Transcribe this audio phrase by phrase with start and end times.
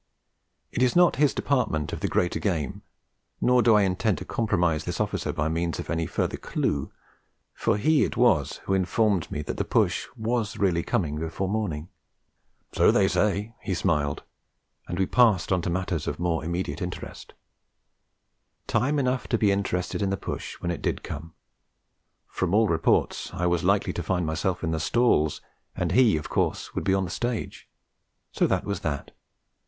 [0.71, 2.81] It is not his department of the greater game;
[3.39, 6.91] nor do I intend to compromise this officer by means of any further clue;
[7.53, 11.87] for he it was who informed me that the push was really coming before morning.
[12.73, 14.23] 'So they say,' he smiled,
[14.87, 17.35] and we passed on to matters of more immediate interest.
[18.65, 21.35] Time enough to be interested in the push when it did come;
[22.27, 25.41] from all reports I was likely to find myself in the stalls,
[25.75, 27.69] and he of course would be on the stage.
[28.31, 29.11] So that was that.